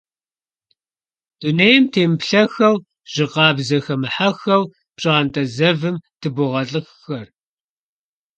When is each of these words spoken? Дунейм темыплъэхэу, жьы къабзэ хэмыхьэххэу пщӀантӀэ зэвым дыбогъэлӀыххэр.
Дунейм 1.39 1.83
темыплъэхэу, 1.93 2.75
жьы 3.11 3.25
къабзэ 3.31 3.77
хэмыхьэххэу 3.85 4.63
пщӀантӀэ 4.95 5.43
зэвым 5.55 5.95
дыбогъэлӀыххэр. 6.19 7.27